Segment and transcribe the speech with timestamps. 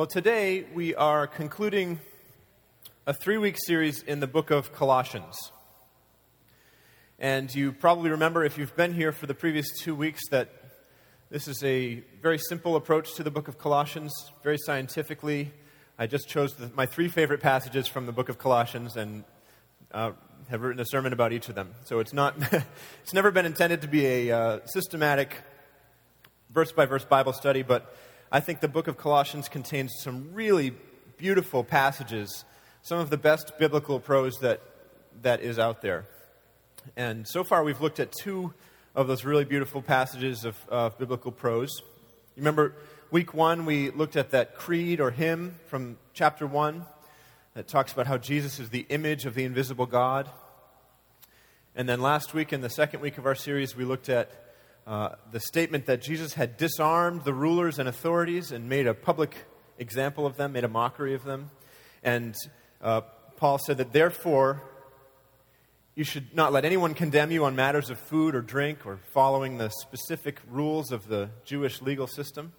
[0.00, 2.00] Well, today we are concluding
[3.06, 5.36] a three week series in the book of Colossians.
[7.18, 10.48] And you probably remember, if you've been here for the previous two weeks, that
[11.28, 14.10] this is a very simple approach to the book of Colossians,
[14.42, 15.52] very scientifically.
[15.98, 19.22] I just chose the, my three favorite passages from the book of Colossians and
[19.92, 20.12] uh,
[20.48, 21.74] have written a sermon about each of them.
[21.84, 22.36] So it's not,
[23.02, 25.36] it's never been intended to be a uh, systematic
[26.48, 27.94] verse by verse Bible study, but
[28.32, 30.72] I think the book of Colossians contains some really
[31.18, 32.44] beautiful passages,
[32.80, 34.60] some of the best biblical prose that,
[35.22, 36.06] that is out there.
[36.96, 38.54] And so far, we've looked at two
[38.94, 41.70] of those really beautiful passages of, of biblical prose.
[42.36, 42.76] You remember
[43.10, 46.86] week one, we looked at that creed or hymn from chapter one
[47.54, 50.30] that talks about how Jesus is the image of the invisible God.
[51.74, 54.30] And then last week, in the second week of our series, we looked at
[54.86, 59.36] uh, the statement that Jesus had disarmed the rulers and authorities and made a public
[59.78, 61.50] example of them, made a mockery of them.
[62.02, 62.34] And
[62.82, 63.02] uh,
[63.36, 64.62] Paul said that therefore,
[65.94, 69.58] you should not let anyone condemn you on matters of food or drink or following
[69.58, 72.52] the specific rules of the Jewish legal system.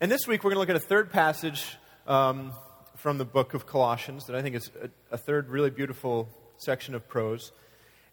[0.00, 2.52] And this week, we're going to look at a third passage um,
[2.96, 6.94] from the book of Colossians that I think is a, a third really beautiful section
[6.94, 7.52] of prose.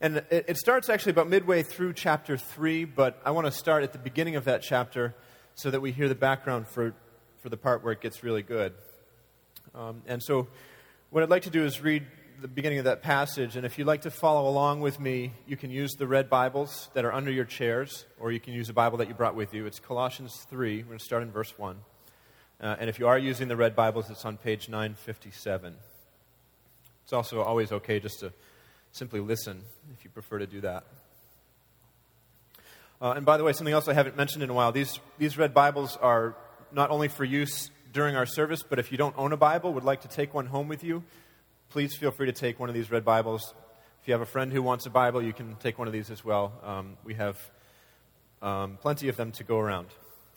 [0.03, 3.93] And it, starts actually about midway through chapter 3, but I want to start at
[3.93, 5.15] the beginning of that chapter
[5.55, 6.93] so that we hear the background for,
[7.41, 8.73] for the part where it gets really good.
[9.73, 10.49] Um, and so,
[11.09, 12.05] what I'd like to do is read
[12.41, 13.55] the beginning of that passage.
[13.55, 16.89] And if you'd like to follow along with me, you can use the red Bibles
[16.95, 19.53] that are under your chairs, or you can use a Bible that you brought with
[19.53, 19.65] you.
[19.67, 20.79] It's Colossians 3.
[20.79, 21.77] We're going to start in verse 1.
[22.59, 25.75] Uh, and if you are using the red Bibles, it's on page 957.
[27.05, 28.33] It's also always okay just to
[28.93, 29.61] simply listen
[29.93, 30.83] if you prefer to do that.
[33.01, 35.37] Uh, and by the way, something else I haven't mentioned in a while these, these
[35.37, 36.35] red Bibles are
[36.71, 39.83] not only for use during our service, but if you don't own a Bible, would
[39.83, 41.03] like to take one home with you,
[41.69, 43.53] please feel free to take one of these red Bibles.
[44.01, 46.09] If you have a friend who wants a Bible, you can take one of these
[46.09, 46.53] as well.
[46.63, 47.37] Um, we have
[48.41, 49.87] um, plenty of them to go around.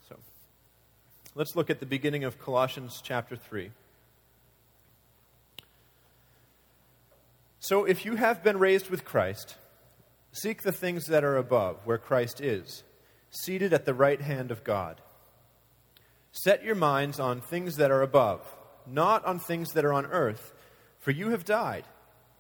[0.08, 0.16] So
[1.34, 3.70] let's look at the beginning of Colossians chapter 3.
[7.68, 9.56] So if you have been raised with Christ,
[10.30, 12.84] seek the things that are above, where Christ is,
[13.28, 15.00] seated at the right hand of God.
[16.30, 18.40] Set your minds on things that are above,
[18.86, 20.54] not on things that are on earth,
[21.00, 21.82] for you have died,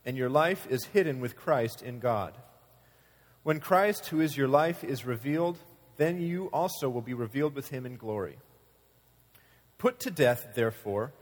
[0.04, 2.32] and your life is hidden with Christ in God.
[3.42, 5.58] When Christ, who is your life, is revealed,
[5.96, 8.38] then you also will be revealed with him in glory.
[9.76, 11.12] Put to death, therefore,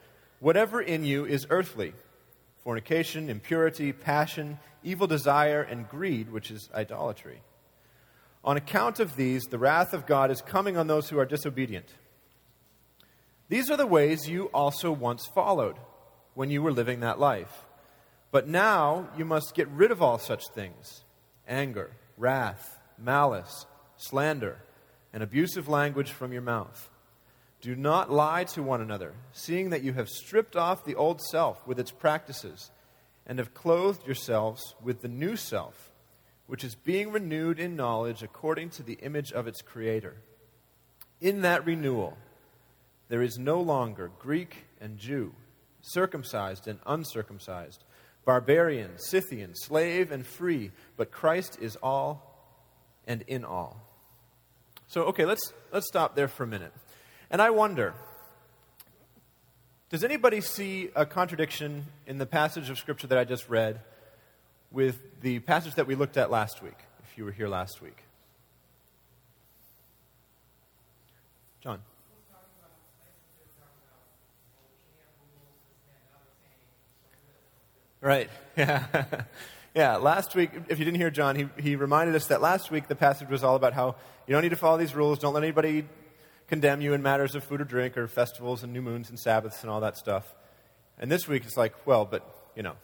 [0.41, 1.95] whatever in you is earthly
[2.65, 7.41] fornication, impurity, passion, evil desire, and greed, which is idolatry.
[8.43, 11.87] On account of these, the wrath of God is coming on those who are disobedient.
[13.49, 15.77] These are the ways you also once followed
[16.35, 17.65] when you were living that life.
[18.31, 21.05] But now you must get rid of all such things
[21.47, 24.59] anger, wrath, malice, slander,
[25.13, 26.91] and abusive language from your mouth.
[27.65, 31.67] Do not lie to one another, seeing that you have stripped off the old self
[31.67, 32.71] with its practices,
[33.27, 35.91] and have clothed yourselves with the new self,
[36.47, 40.15] which is being renewed in knowledge according to the image of its Creator.
[41.23, 42.19] In that renewal,
[43.09, 45.33] there is no longer Greek and Jew,
[45.81, 47.83] circumcised and uncircumcised,
[48.27, 52.61] barbarian, Scythian, slave and free, but Christ is all
[53.07, 53.81] and in all.
[54.87, 56.75] So, okay, let's, let's stop there for a minute.
[57.31, 57.95] And I wonder
[59.95, 63.81] does anybody see a contradiction in the passage of Scripture that I just read
[64.73, 66.75] with the passage that we looked at last week,
[67.05, 67.97] if you were here last week?
[71.61, 71.81] John.
[78.01, 78.29] Right.
[78.57, 78.85] Yeah.
[79.75, 79.97] yeah.
[79.97, 82.95] Last week, if you didn't hear John, he, he reminded us that last week the
[82.97, 83.95] passage was all about how
[84.27, 85.19] you don't need to follow these rules.
[85.19, 85.87] Don't let anybody
[86.47, 89.63] condemn you in matters of food or drink or festivals and new moons and Sabbaths
[89.63, 90.35] and all that stuff.
[90.99, 92.25] And this week it's like, well, but,
[92.55, 92.75] you know,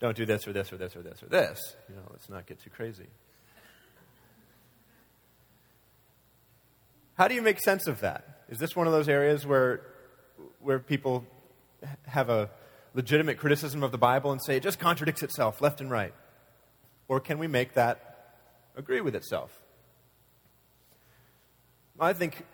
[0.00, 1.76] don't do this or this or this or this or this.
[1.88, 3.06] You know, let's not get too crazy.
[7.14, 8.42] How do you make sense of that?
[8.48, 9.80] Is this one of those areas where,
[10.60, 11.24] where people
[12.06, 12.50] have a
[12.94, 16.14] legitimate criticism of the Bible and say it just contradicts itself left and right?
[17.08, 18.34] Or can we make that
[18.76, 19.50] agree with itself?
[21.98, 22.44] I think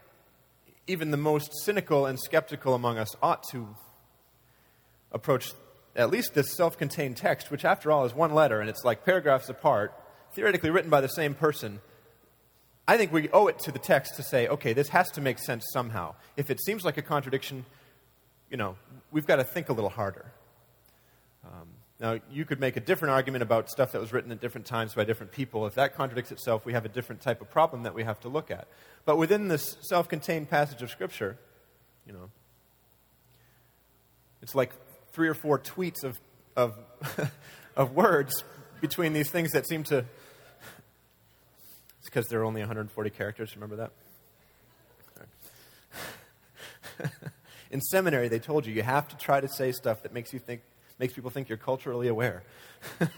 [0.86, 3.74] even the most cynical and skeptical among us ought to
[5.12, 5.52] approach
[5.94, 9.04] at least this self contained text, which, after all, is one letter and it's like
[9.04, 9.94] paragraphs apart,
[10.34, 11.80] theoretically written by the same person.
[12.88, 15.38] I think we owe it to the text to say, okay, this has to make
[15.38, 16.14] sense somehow.
[16.36, 17.64] If it seems like a contradiction,
[18.50, 18.76] you know,
[19.12, 20.32] we've got to think a little harder.
[21.44, 21.68] Um,
[22.02, 24.92] now, you could make a different argument about stuff that was written at different times
[24.92, 25.68] by different people.
[25.68, 28.28] If that contradicts itself, we have a different type of problem that we have to
[28.28, 28.66] look at.
[29.04, 31.38] But within this self contained passage of Scripture,
[32.04, 32.28] you know,
[34.42, 34.72] it's like
[35.12, 36.18] three or four tweets of,
[36.56, 36.76] of,
[37.76, 38.42] of words
[38.80, 39.98] between these things that seem to.
[39.98, 43.54] It's because there are only 140 characters.
[43.54, 43.92] Remember that?
[47.70, 50.40] In seminary, they told you you have to try to say stuff that makes you
[50.40, 50.62] think
[51.02, 52.44] makes people think you're culturally aware.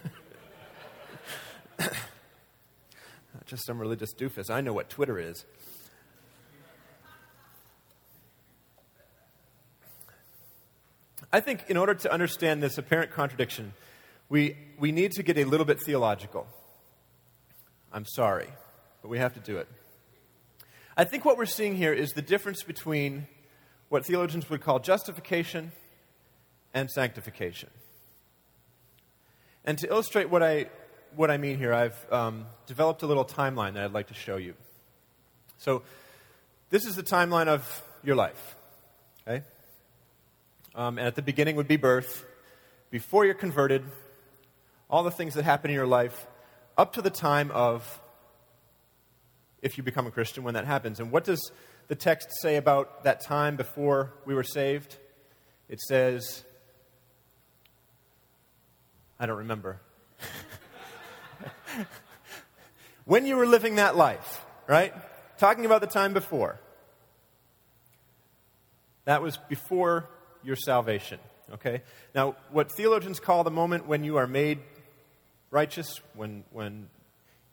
[3.44, 4.48] Just some religious doofus.
[4.48, 5.44] I know what Twitter is.
[11.31, 13.75] I think in order to understand this apparent contradiction,
[14.31, 16.46] we, we need to get a little bit theological.
[17.92, 18.48] I'm sorry,
[19.02, 19.69] but we have to do it.
[20.96, 23.26] I think what we're seeing here is the difference between
[23.90, 25.70] what theologians would call justification
[26.74, 27.70] and sanctification.
[29.64, 30.66] And to illustrate what I,
[31.16, 34.36] what I mean here, I've um, developed a little timeline that I'd like to show
[34.36, 34.54] you.
[35.56, 35.82] So,
[36.70, 38.56] this is the timeline of your life.
[39.26, 39.42] Okay?
[40.74, 42.24] Um, and at the beginning would be birth.
[42.90, 43.84] Before you're converted,
[44.90, 46.26] all the things that happen in your life,
[46.76, 48.00] up to the time of
[49.62, 51.00] if you become a Christian when that happens.
[51.00, 51.52] And what does
[51.88, 54.98] the text say about that time before we were saved?
[55.68, 56.44] It says,
[59.19, 59.81] I don't remember.
[63.05, 64.93] when you were living that life, right?
[65.38, 66.58] Talking about the time before.
[69.05, 70.08] That was before
[70.43, 71.19] your salvation,
[71.52, 71.82] okay?
[72.14, 74.61] Now, what theologians call the moment when you are made
[75.50, 76.88] righteous, when, when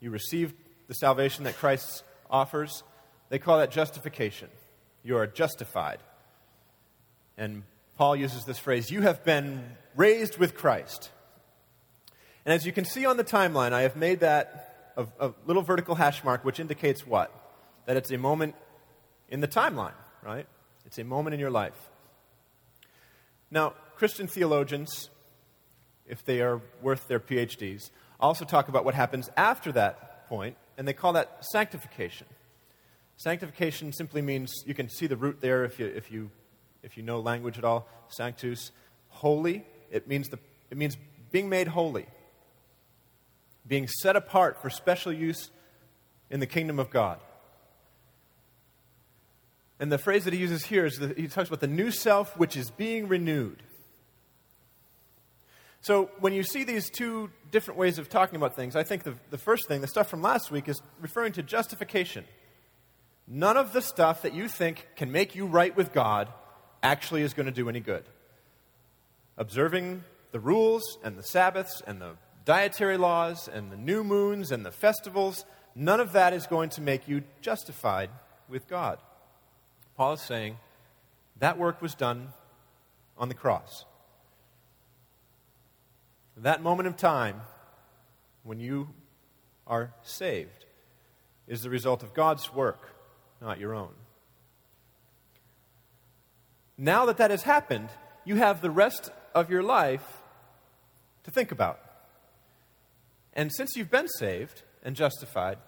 [0.00, 0.54] you receive
[0.88, 2.82] the salvation that Christ offers,
[3.28, 4.48] they call that justification.
[5.02, 5.98] You are justified.
[7.36, 7.62] And
[7.96, 9.62] Paul uses this phrase, you have been
[9.94, 11.10] raised with Christ.
[12.44, 15.62] And as you can see on the timeline, I have made that a, a little
[15.62, 17.32] vertical hash mark, which indicates what?
[17.86, 18.54] That it's a moment
[19.28, 20.46] in the timeline, right?
[20.84, 21.90] It's a moment in your life.
[23.50, 25.10] Now, Christian theologians,
[26.06, 30.86] if they are worth their PhDs, also talk about what happens after that point, and
[30.88, 32.26] they call that sanctification.
[33.16, 36.30] Sanctification simply means you can see the root there if you, if you,
[36.82, 37.86] if you know language at all.
[38.08, 38.72] Sanctus,
[39.08, 39.64] holy.
[39.90, 40.38] It means, the,
[40.70, 40.96] it means
[41.30, 42.06] being made holy
[43.66, 45.50] being set apart for special use
[46.30, 47.18] in the kingdom of God.
[49.78, 52.36] And the phrase that he uses here is that he talks about the new self
[52.36, 53.62] which is being renewed.
[55.80, 59.16] So when you see these two different ways of talking about things, I think the,
[59.30, 62.24] the first thing, the stuff from last week, is referring to justification.
[63.26, 66.32] None of the stuff that you think can make you right with God
[66.82, 68.04] actually is going to do any good.
[69.36, 72.12] Observing the rules and the Sabbaths and the
[72.44, 75.44] dietary laws and the new moons and the festivals,
[75.74, 78.10] none of that is going to make you justified
[78.48, 78.98] with God.
[79.96, 80.56] Paul is saying
[81.38, 82.28] that work was done
[83.16, 83.84] on the cross.
[86.36, 87.40] That moment of time
[88.42, 88.88] when you
[89.66, 90.64] are saved
[91.46, 92.94] is the result of God's work,
[93.40, 93.92] not your own.
[96.78, 97.90] Now that that has happened,
[98.24, 100.22] you have the rest of your life
[101.24, 101.78] to think about.
[103.34, 105.58] And since you've been saved and justified,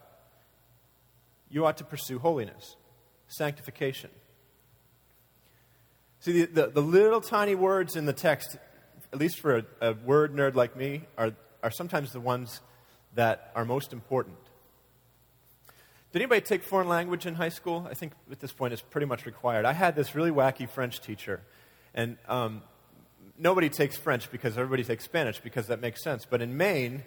[1.48, 2.76] you ought to pursue holiness,
[3.28, 4.10] sanctification.
[6.20, 8.56] See, the, the, the little tiny words in the text,
[9.12, 12.60] at least for a, a word nerd like me, are, are sometimes the ones
[13.14, 14.36] that are most important.
[16.12, 17.88] Did anybody take foreign language in high school?
[17.90, 19.64] I think at this point it's pretty much required.
[19.64, 21.40] I had this really wacky French teacher,
[21.92, 22.62] and um,
[23.36, 26.24] nobody takes French because everybody takes Spanish because that makes sense.
[26.24, 27.02] But in Maine,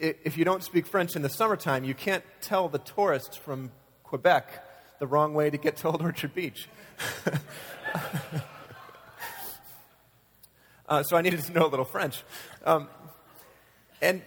[0.00, 3.70] if you don't speak French in the summertime, you can't tell the tourists from
[4.02, 4.66] Quebec
[4.98, 6.68] the wrong way to get to Old Orchard Beach.
[10.90, 12.24] Uh, so I needed to know a little French.
[12.64, 12.88] Um,
[14.02, 14.22] and,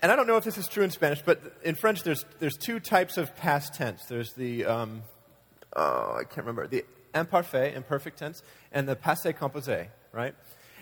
[0.00, 2.56] and I don't know if this is true in Spanish, but in French, there's, there's
[2.56, 4.04] two types of past tense.
[4.04, 5.02] There's the, um,
[5.74, 6.84] oh, I can't remember, the
[7.16, 10.36] imparfait, imperfect tense, and the passé composé, right?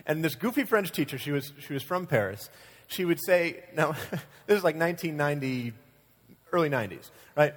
[0.05, 2.49] And this goofy French teacher, she was, she was from Paris,
[2.87, 3.91] she would say, now,
[4.47, 5.73] this is like 1990,
[6.51, 7.53] early 90s, right?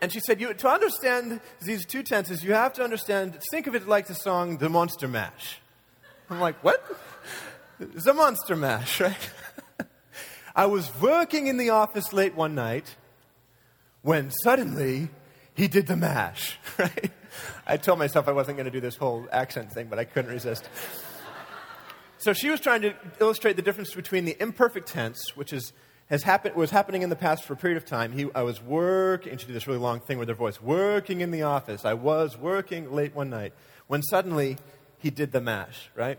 [0.00, 3.74] And she said, you, to understand these two tenses, you have to understand, think of
[3.74, 5.60] it like the song The Monster Mash.
[6.28, 6.84] I'm like, what?
[7.78, 9.30] The Monster Mash, right?
[10.56, 12.96] I was working in the office late one night
[14.02, 15.08] when suddenly
[15.54, 17.10] he did the mash, right?
[17.66, 20.30] I told myself I wasn't going to do this whole accent thing, but I couldn't
[20.30, 20.68] resist.
[22.18, 25.72] So she was trying to illustrate the difference between the imperfect tense, which is
[26.06, 28.12] has happened, was happening in the past for a period of time.
[28.12, 31.20] He, I was working, and she did this really long thing with her voice, working
[31.20, 31.84] in the office.
[31.84, 33.54] I was working late one night
[33.86, 34.58] when suddenly
[34.98, 36.18] he did the mash, right?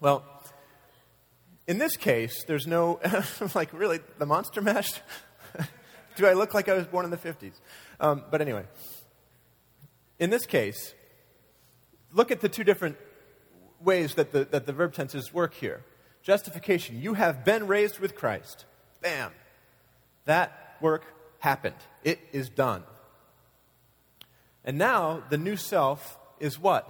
[0.00, 0.24] Well,
[1.66, 3.00] in this case, there's no,
[3.54, 4.92] like, really, the monster mash?
[6.16, 7.52] Do I look like I was born in the 50s?
[7.98, 8.64] Um, but anyway,
[10.18, 10.94] in this case,
[12.12, 12.96] look at the two different
[13.82, 15.82] ways that the, that the verb tenses work here.
[16.22, 18.66] Justification, you have been raised with Christ.
[19.00, 19.32] Bam.
[20.26, 21.04] That work
[21.38, 21.76] happened.
[22.04, 22.82] It is done.
[24.64, 26.88] And now the new self is what?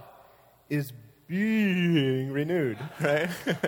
[0.69, 0.91] Is
[1.27, 3.29] being renewed, right?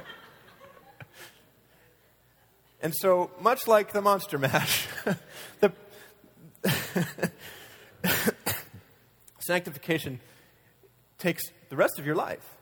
[2.81, 4.87] and so, much like the Monster Mash,
[5.61, 5.71] the
[9.39, 10.19] sanctification
[11.17, 12.52] takes the rest of your life.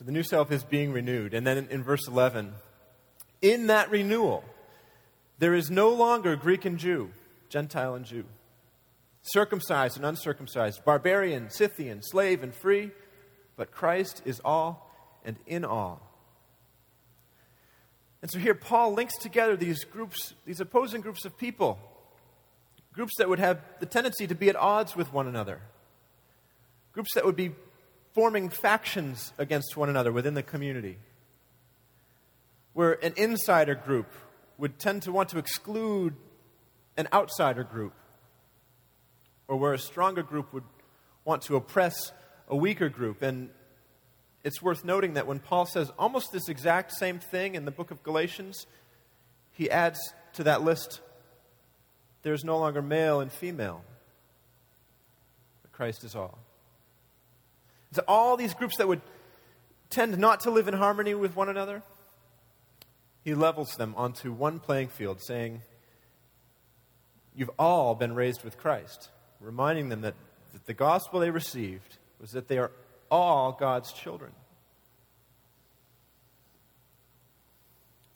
[0.00, 1.34] So the new self is being renewed.
[1.34, 2.54] And then in, verse 11,
[3.42, 4.42] in that renewal,
[5.38, 7.10] there is no longer Greek and Jew,
[7.50, 8.24] Gentile and Jew,
[9.20, 12.92] circumcised and uncircumcised, barbarian, Scythian, slave and free,
[13.58, 14.90] but Christ is all
[15.22, 16.00] and in all.
[18.22, 21.78] And so here Paul links together these groups, these opposing groups of people,
[22.94, 25.60] groups that would have the tendency to be at odds with one another,
[26.94, 27.52] groups that would be
[28.20, 30.98] forming factions against one another within the community.
[32.74, 34.12] Where an insider group
[34.58, 36.14] would tend to want to exclude
[36.98, 37.94] an outsider group,
[39.48, 40.64] or where a stronger group would
[41.24, 42.12] want to oppress
[42.46, 43.22] a weaker group.
[43.22, 43.48] And
[44.44, 47.90] it's worth noting that when Paul says almost this exact same thing in the book
[47.90, 48.66] of Galatians,
[49.50, 49.98] he adds
[50.34, 51.00] to that list
[52.20, 53.82] there's no longer male and female,
[55.62, 56.38] but Christ is all.
[57.94, 59.00] To all these groups that would
[59.88, 61.82] tend not to live in harmony with one another,
[63.24, 65.62] he levels them onto one playing field, saying,
[67.34, 69.08] You've all been raised with Christ,
[69.40, 70.14] reminding them that,
[70.52, 72.70] that the gospel they received was that they are
[73.10, 74.32] all God's children.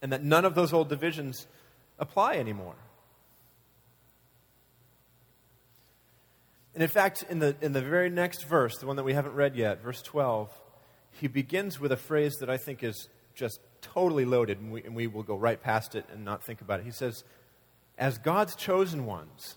[0.02, 1.47] And that none of those old divisions
[1.99, 2.75] apply anymore.
[6.75, 9.35] And in fact, in the, in the very next verse, the one that we haven't
[9.35, 10.50] read yet, verse 12,
[11.12, 14.95] he begins with a phrase that I think is just totally loaded, and we, and
[14.95, 16.87] we will go right past it and not think about it.
[16.87, 17.23] He says,
[17.97, 19.54] As God's chosen ones,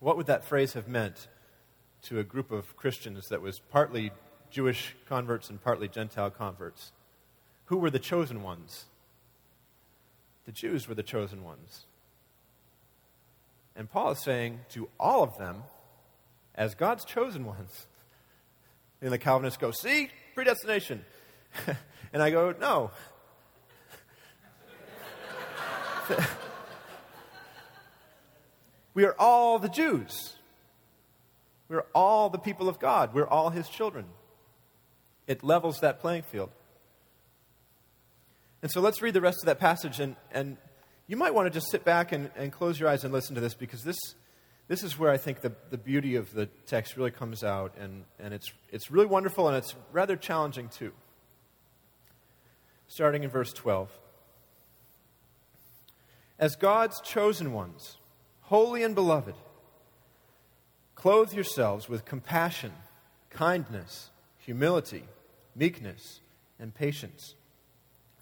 [0.00, 1.28] what would that phrase have meant
[2.02, 4.12] to a group of Christians that was partly
[4.50, 6.92] Jewish converts and partly Gentile converts?
[7.66, 8.86] Who were the chosen ones?
[10.46, 11.86] The Jews were the chosen ones.
[13.76, 15.62] And Paul is saying to all of them,
[16.54, 17.86] as God's chosen ones.
[19.02, 21.04] And the Calvinists go, see, predestination.
[22.14, 22.90] and I go, no.
[28.94, 30.36] we are all the Jews.
[31.68, 33.12] We're all the people of God.
[33.12, 34.06] We're all his children.
[35.26, 36.48] It levels that playing field.
[38.62, 40.56] And so let's read the rest of that passage and, and
[41.06, 43.40] you might want to just sit back and, and close your eyes and listen to
[43.40, 43.96] this because this,
[44.68, 48.04] this is where I think the, the beauty of the text really comes out, and,
[48.18, 50.92] and it's, it's really wonderful and it's rather challenging too.
[52.88, 53.88] Starting in verse 12.
[56.38, 57.96] As God's chosen ones,
[58.42, 59.34] holy and beloved,
[60.94, 62.72] clothe yourselves with compassion,
[63.30, 65.04] kindness, humility,
[65.54, 66.20] meekness,
[66.58, 67.34] and patience.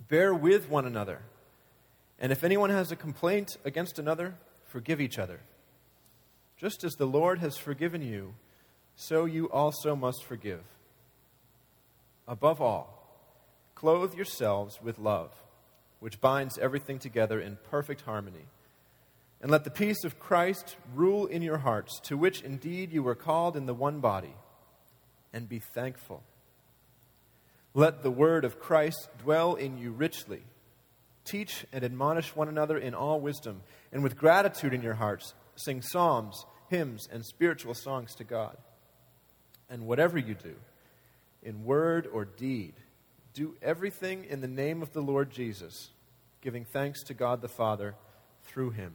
[0.08, 1.22] Bear with one another
[2.18, 4.34] and if anyone has a complaint against another,
[4.66, 5.40] forgive each other.
[6.56, 8.34] Just as the Lord has forgiven you,
[8.96, 10.62] so you also must forgive.
[12.26, 13.06] Above all,
[13.74, 15.32] clothe yourselves with love,
[16.00, 18.46] which binds everything together in perfect harmony.
[19.42, 23.14] And let the peace of Christ rule in your hearts, to which indeed you were
[23.14, 24.34] called in the one body,
[25.32, 26.22] and be thankful.
[27.74, 30.42] Let the word of Christ dwell in you richly.
[31.24, 33.62] Teach and admonish one another in all wisdom,
[33.92, 38.56] and with gratitude in your hearts, sing psalms, hymns, and spiritual songs to God.
[39.70, 40.54] And whatever you do,
[41.42, 42.74] in word or deed,
[43.32, 45.90] do everything in the name of the Lord Jesus,
[46.40, 47.94] giving thanks to God the Father
[48.44, 48.94] through him.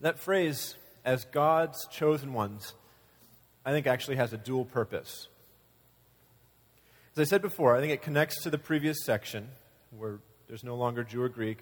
[0.00, 2.74] That phrase, as God's chosen ones,
[3.64, 5.28] I think actually has a dual purpose.
[7.14, 9.48] As I said before, I think it connects to the previous section
[9.96, 11.58] where there's no longer Jew or Greek,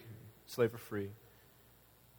[0.46, 1.10] slave or free,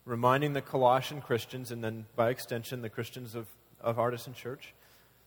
[0.06, 3.48] reminding the Colossian Christians, and then by extension the Christians of,
[3.82, 4.74] of Artisan Church,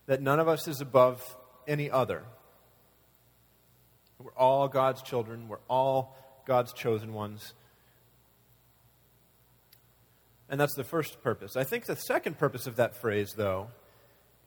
[0.07, 1.23] that none of us is above
[1.67, 2.23] any other.
[4.21, 7.55] We're all God's children, we're all God's chosen ones.
[10.49, 11.57] And that's the first purpose.
[11.57, 13.69] I think the second purpose of that phrase, though,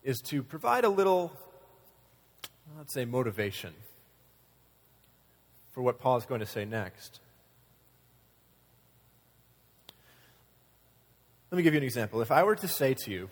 [0.04, 1.32] is to provide a little,
[2.78, 3.74] let's say, motivation
[5.74, 7.20] for what Paul is going to say next.
[11.52, 12.22] Let me give you an example.
[12.22, 13.30] If I were to say to you,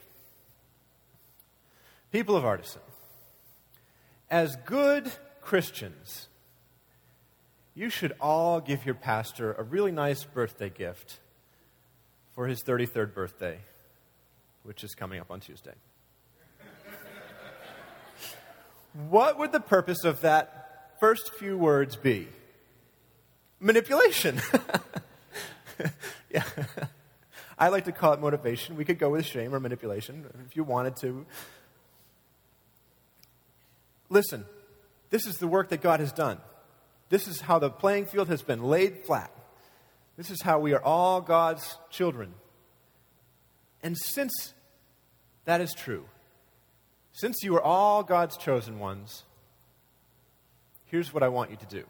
[2.12, 2.82] people of Artisan,
[4.30, 5.12] as good
[5.42, 6.28] Christians,
[7.74, 11.20] you should all give your pastor a really nice birthday gift
[12.40, 13.60] for his 33rd birthday,
[14.64, 15.74] which is coming up on Tuesday.
[19.10, 22.30] what would the purpose of that first few words be?
[23.60, 24.40] Manipulation.
[26.30, 26.46] yeah.
[27.58, 28.78] I like to call it motivation.
[28.78, 31.26] We could go with shame or manipulation if you wanted to.
[34.08, 34.46] Listen,
[35.10, 36.38] this is the work that God has done.
[37.10, 39.30] This is how the playing field has been laid flat.
[40.20, 42.34] This is how we are all God's children.
[43.82, 44.54] And since
[45.46, 46.04] that is true,
[47.14, 49.24] since you are all God's chosen ones,
[50.84, 51.86] here's what I want you to do.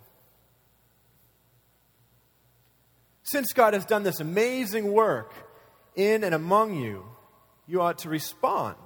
[3.24, 5.34] Since God has done this amazing work
[5.96, 7.06] in and among you,
[7.66, 8.78] you ought to respond.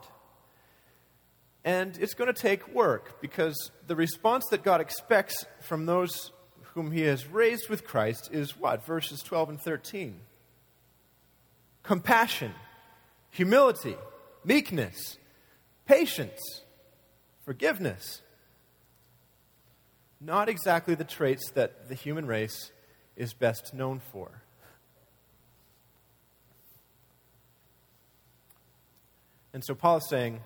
[1.66, 6.32] And it's going to take work because the response that God expects from those
[6.74, 8.86] whom he has raised with Christ is what?
[8.86, 10.20] Verses 12 and 13.
[11.84, 12.54] Compassion,
[13.30, 13.96] humility,
[14.44, 15.18] meekness,
[15.86, 16.40] patience,
[17.46, 18.22] forgiveness.
[20.20, 22.72] Not exactly the traits that the human race
[23.16, 24.42] is best known for.
[29.54, 30.42] And so Paul is saying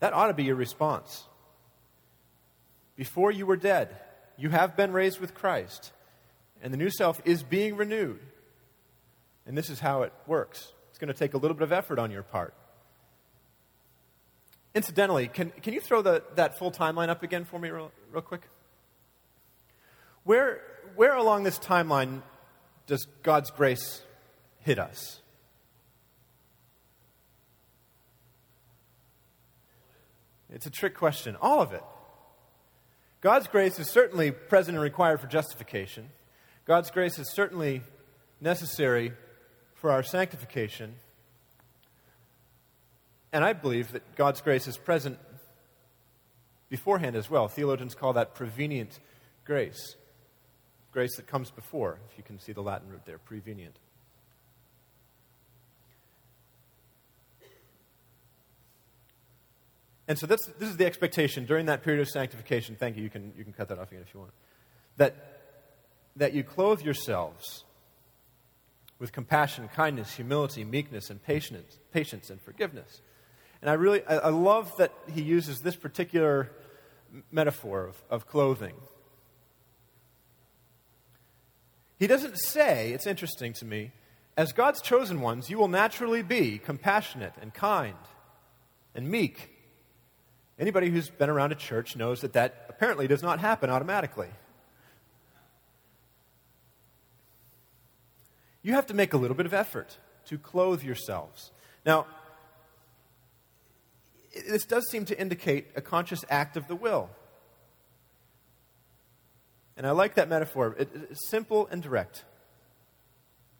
[0.00, 1.24] that ought to be your response.
[2.96, 3.96] Before you were dead,
[4.40, 5.92] you have been raised with Christ,
[6.62, 8.20] and the new self is being renewed.
[9.46, 10.72] And this is how it works.
[10.88, 12.54] It's going to take a little bit of effort on your part.
[14.74, 18.22] Incidentally, can, can you throw the, that full timeline up again for me, real, real
[18.22, 18.48] quick?
[20.24, 20.62] Where,
[20.96, 22.22] where along this timeline
[22.86, 24.02] does God's grace
[24.60, 25.20] hit us?
[30.48, 31.36] It's a trick question.
[31.40, 31.82] All of it.
[33.20, 36.08] God's grace is certainly present and required for justification.
[36.64, 37.82] God's grace is certainly
[38.40, 39.12] necessary
[39.74, 40.94] for our sanctification.
[43.32, 45.18] And I believe that God's grace is present
[46.70, 47.48] beforehand as well.
[47.48, 48.98] Theologians call that prevenient
[49.44, 49.96] grace.
[50.92, 53.76] Grace that comes before, if you can see the Latin root there, prevenient.
[60.10, 62.74] And so this, is the expectation during that period of sanctification.
[62.74, 63.04] Thank you.
[63.04, 64.32] You can, you can cut that off again if you want.
[64.96, 65.14] That,
[66.16, 67.62] that you clothe yourselves
[68.98, 73.02] with compassion, kindness, humility, meekness, and patience, patience and forgiveness.
[73.62, 76.50] And I really, I, I love that he uses this particular
[77.30, 78.74] metaphor of, of clothing.
[82.00, 83.92] He doesn't say, it's interesting to me,
[84.36, 87.94] as God's chosen ones, you will naturally be compassionate and kind
[88.92, 89.49] and meek
[90.60, 94.28] Anybody who's been around a church knows that that apparently does not happen automatically.
[98.62, 99.96] You have to make a little bit of effort
[100.26, 101.50] to clothe yourselves.
[101.86, 102.06] Now,
[104.48, 107.08] this does seem to indicate a conscious act of the will.
[109.78, 110.76] And I like that metaphor.
[110.78, 112.24] It, it's simple and direct.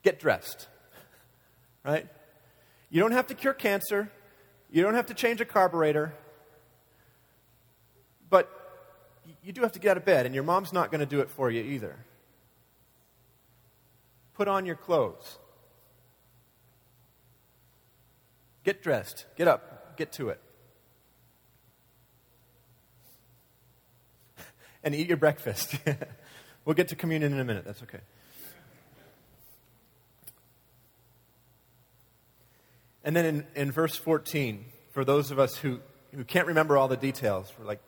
[0.03, 0.69] Get dressed.
[1.83, 2.07] Right?
[2.91, 4.13] You don't have to cure cancer.
[4.71, 6.13] You don't have to change a carburetor.
[9.43, 11.21] You do have to get out of bed, and your mom's not going to do
[11.21, 11.97] it for you either.
[14.35, 15.39] Put on your clothes.
[18.65, 19.27] Get dressed.
[19.37, 19.97] Get up.
[19.97, 20.41] Get to it.
[24.85, 25.77] and eat your breakfast.
[26.65, 27.65] we'll get to communion in a minute.
[27.65, 28.01] That's okay.
[33.03, 35.81] And then in, in verse 14, for those of us who,
[36.15, 37.81] who can't remember all the details, we're like,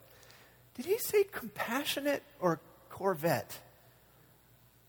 [0.75, 3.59] did he say compassionate or Corvette?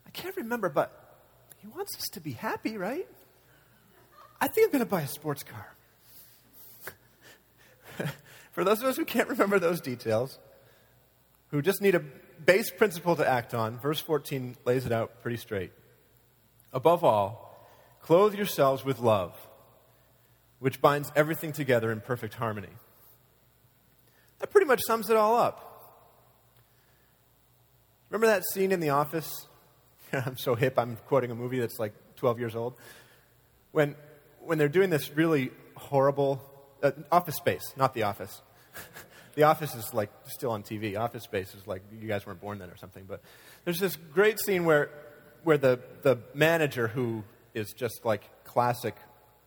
[0.08, 1.22] I can't remember, but
[1.58, 3.08] he wants us to be happy, right?
[4.40, 5.76] I think I'm going to buy a sports car.
[8.52, 10.38] For those of us who can't remember those details,
[11.52, 12.04] who just need a
[12.46, 15.72] base principle to act on, verse 14 lays it out pretty straight.
[16.74, 17.70] Above all,
[18.02, 19.36] clothe yourselves with love,
[20.60, 22.70] which binds everything together in perfect harmony.
[24.40, 25.73] That pretty much sums it all up.
[28.14, 29.48] Remember that scene in The Office?
[30.14, 32.76] I'm so hip, I'm quoting a movie that's like 12 years old.
[33.72, 33.96] When,
[34.40, 36.40] when they're doing this really horrible,
[36.84, 38.44] uh, Office Space, not The Office.
[39.34, 40.96] the Office is like still on TV.
[40.96, 43.06] Office Space is like you guys weren't born then or something.
[43.08, 43.20] But
[43.66, 44.92] there's this great scene where,
[45.44, 47.24] where the, the manager, who
[47.56, 48.96] is just like classic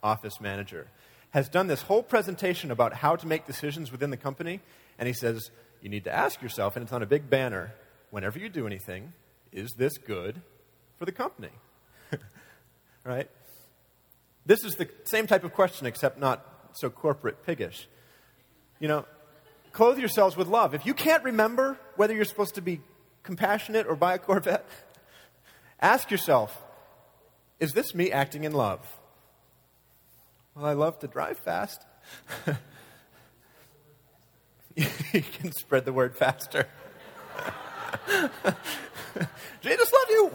[0.02, 0.88] office manager,
[1.30, 4.60] has done this whole presentation about how to make decisions within the company.
[4.98, 5.52] And he says,
[5.82, 7.72] You need to ask yourself, and it's on a big banner
[8.10, 9.12] whenever you do anything,
[9.52, 10.40] is this good
[10.98, 11.50] for the company?
[13.04, 13.30] right?
[14.44, 17.88] This is the same type of question, except not so corporate piggish.
[18.78, 19.06] You know,
[19.72, 20.74] clothe yourselves with love.
[20.74, 22.80] If you can't remember whether you're supposed to be
[23.22, 24.66] compassionate or buy a Corvette,
[25.80, 26.62] ask yourself,
[27.58, 28.86] is this me acting in love?
[30.54, 31.84] Well, I love to drive fast.
[34.76, 36.66] you can spread the word faster.
[39.62, 40.30] Jesus love you.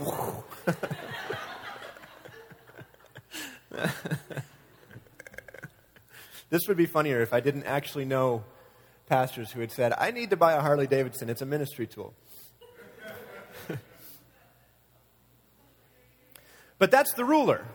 [6.50, 8.44] this would be funnier if I didn't actually know
[9.08, 11.30] pastors who had said, I need to buy a Harley Davidson.
[11.30, 12.14] It's a ministry tool.
[16.78, 17.66] but that's the ruler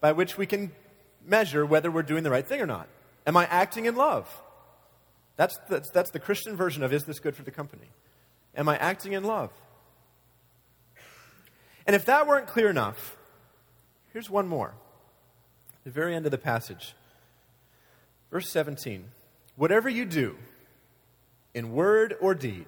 [0.00, 0.72] by which we can
[1.24, 2.88] measure whether we're doing the right thing or not.
[3.26, 4.28] Am I acting in love?
[5.36, 7.88] That's, that's, that's the Christian version of is this good for the company?
[8.56, 9.50] Am I acting in love?
[11.86, 13.16] And if that weren't clear enough,
[14.12, 14.74] here's one more.
[15.84, 16.94] The very end of the passage.
[18.30, 19.04] Verse 17.
[19.54, 20.36] Whatever you do,
[21.54, 22.66] in word or deed,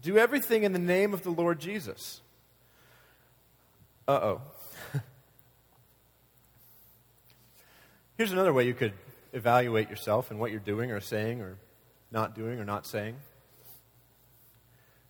[0.00, 2.20] do everything in the name of the Lord Jesus.
[4.06, 4.40] Uh oh.
[8.16, 8.92] Here's another way you could
[9.32, 11.56] evaluate yourself and what you're doing or saying or
[12.12, 13.16] not doing or not saying.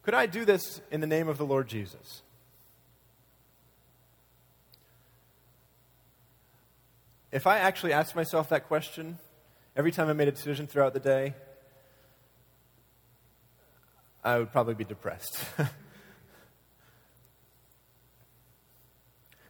[0.07, 2.23] Could I do this in the name of the Lord Jesus?
[7.33, 9.19] If I actually asked myself that question
[9.75, 11.35] every time I made a decision throughout the day,
[14.23, 15.45] I would probably be depressed.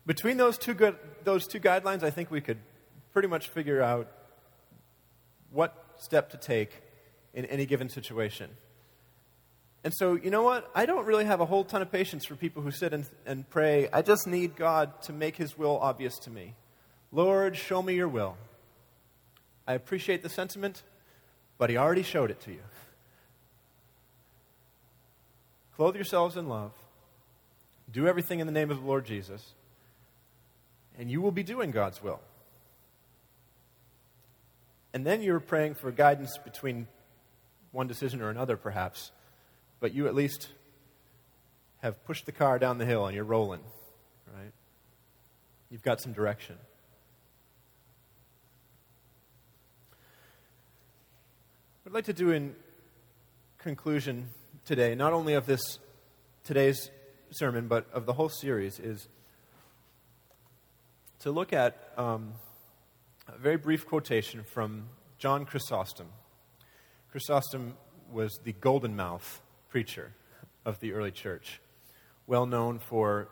[0.06, 2.60] Between those two, good, those two guidelines, I think we could
[3.12, 4.10] pretty much figure out
[5.50, 6.82] what step to take
[7.34, 8.56] in any given situation.
[9.86, 10.68] And so, you know what?
[10.74, 13.48] I don't really have a whole ton of patience for people who sit and, and
[13.48, 16.56] pray, I just need God to make his will obvious to me.
[17.12, 18.36] Lord, show me your will.
[19.64, 20.82] I appreciate the sentiment,
[21.56, 22.62] but he already showed it to you.
[25.76, 26.72] Clothe yourselves in love.
[27.88, 29.52] Do everything in the name of the Lord Jesus,
[30.98, 32.18] and you will be doing God's will.
[34.92, 36.88] And then you're praying for guidance between
[37.70, 39.12] one decision or another, perhaps
[39.80, 40.48] but you at least
[41.82, 43.60] have pushed the car down the hill and you're rolling,
[44.34, 44.52] right?
[45.70, 46.56] You've got some direction.
[51.82, 52.54] What I'd like to do in
[53.58, 54.28] conclusion
[54.64, 55.78] today, not only of this
[56.42, 56.90] today's
[57.30, 59.08] sermon, but of the whole series, is
[61.20, 62.34] to look at um,
[63.28, 66.06] a very brief quotation from John Chrysostom.
[67.10, 67.74] Chrysostom
[68.10, 69.40] was the golden mouth
[69.76, 70.10] preacher
[70.64, 71.60] of the early church,
[72.26, 73.28] well known for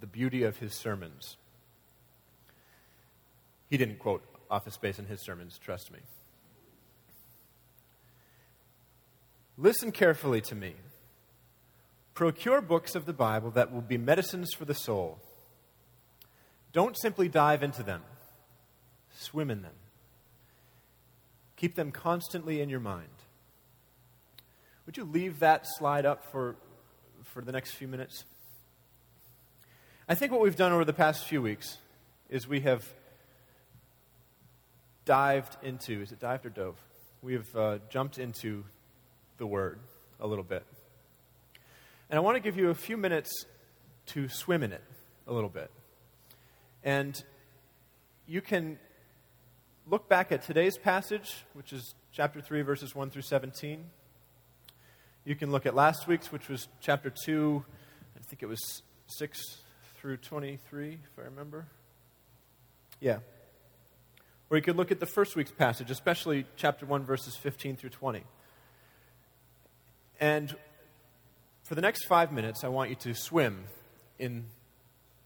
[0.00, 1.36] the beauty of his sermons.
[3.68, 5.98] He didn't quote Office Space in his sermons, trust me.
[9.58, 10.76] Listen carefully to me.
[12.14, 15.18] Procure books of the Bible that will be medicines for the soul.
[16.72, 18.00] Don't simply dive into them,
[19.14, 19.76] swim in them.
[21.56, 23.21] Keep them constantly in your mind.
[24.86, 26.56] Would you leave that slide up for,
[27.22, 28.24] for the next few minutes?
[30.08, 31.78] I think what we've done over the past few weeks
[32.28, 32.84] is we have
[35.04, 36.76] dived into, is it dived or dove?
[37.22, 38.64] We have uh, jumped into
[39.38, 39.78] the Word
[40.18, 40.64] a little bit.
[42.10, 43.30] And I want to give you a few minutes
[44.06, 44.82] to swim in it
[45.28, 45.70] a little bit.
[46.82, 47.22] And
[48.26, 48.78] you can
[49.86, 53.84] look back at today's passage, which is chapter 3, verses 1 through 17.
[55.24, 57.64] You can look at last week's, which was chapter 2,
[58.16, 59.40] I think it was 6
[59.96, 61.66] through 23, if I remember.
[63.00, 63.18] Yeah.
[64.50, 67.90] Or you could look at the first week's passage, especially chapter 1, verses 15 through
[67.90, 68.24] 20.
[70.20, 70.54] And
[71.62, 73.64] for the next five minutes, I want you to swim
[74.18, 74.46] in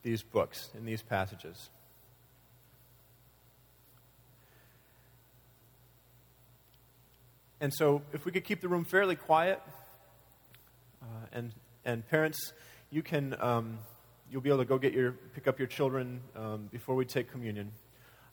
[0.02, 1.70] these books, in these passages.
[7.60, 9.60] And so, if we could keep the room fairly quiet,
[11.06, 11.52] uh, and,
[11.84, 12.52] and parents,
[12.90, 13.78] you can, um,
[14.30, 17.30] you'll be able to go get your, pick up your children um, before we take
[17.30, 17.70] communion.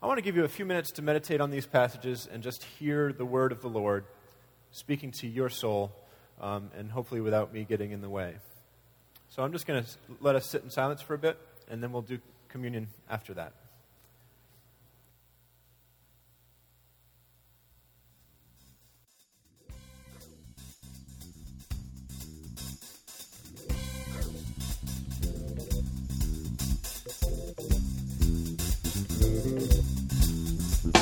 [0.02, 2.64] I want to give you a few minutes to meditate on these passages and just
[2.64, 4.06] hear the word of the Lord
[4.72, 5.94] speaking to your soul,
[6.42, 8.36] um, and hopefully without me getting in the way.
[9.30, 11.38] So I'm just going to let us sit in silence for a bit,
[11.70, 13.54] and then we'll do communion after that.